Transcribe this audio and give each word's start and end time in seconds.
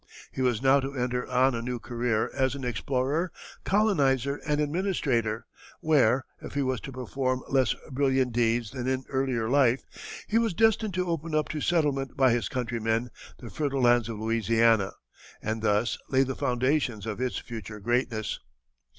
He 0.31 0.41
was 0.41 0.63
now 0.63 0.79
to 0.79 0.95
enter 0.95 1.27
on 1.27 1.53
a 1.53 1.61
new 1.61 1.77
career 1.77 2.31
as 2.33 2.55
an 2.55 2.63
explorer, 2.63 3.31
colonizer, 3.63 4.37
and 4.47 4.59
administrator, 4.59 5.45
where, 5.79 6.25
if 6.41 6.55
he 6.55 6.63
was 6.63 6.81
to 6.81 6.91
perform 6.91 7.43
less 7.49 7.75
brilliant 7.91 8.31
deeds 8.33 8.71
than 8.71 8.87
in 8.87 9.03
earlier 9.09 9.47
life, 9.47 9.83
he 10.27 10.39
was 10.39 10.55
destined 10.55 10.95
to 10.95 11.07
open 11.07 11.35
up 11.35 11.49
to 11.49 11.61
settlement 11.61 12.17
by 12.17 12.31
his 12.31 12.49
countrymen 12.49 13.11
the 13.37 13.51
fertile 13.51 13.83
lands 13.83 14.09
of 14.09 14.17
Louisiana, 14.19 14.93
and 15.39 15.61
thus 15.61 15.99
lay 16.09 16.23
the 16.23 16.35
foundations 16.35 17.05
of 17.05 17.21
its 17.21 17.37
future 17.37 17.79
greatness. 17.79 18.39